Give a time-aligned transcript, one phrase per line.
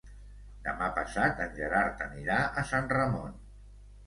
[0.67, 3.39] Demà passat en Gerard anirà a Sant Ramon.